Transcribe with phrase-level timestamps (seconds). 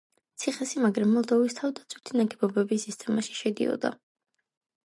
[0.43, 3.97] ციხესიმაგრე მოლდოვის თავდაცვითი ნაგებობების სისტემაში შედიოდა.